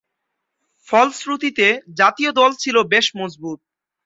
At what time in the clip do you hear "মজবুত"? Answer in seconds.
3.15-3.59